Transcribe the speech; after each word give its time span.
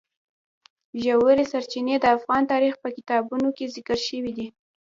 ژورې 1.03 1.45
سرچینې 1.51 1.95
د 1.99 2.05
افغان 2.17 2.43
تاریخ 2.51 2.73
په 2.83 2.89
کتابونو 2.97 3.47
کې 3.57 3.71
ذکر 3.75 3.97
شوی 4.07 4.31
دي. 4.37 4.47